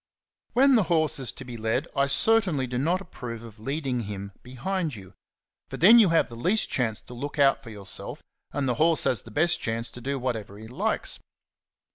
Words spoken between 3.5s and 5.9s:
leading him behind you; for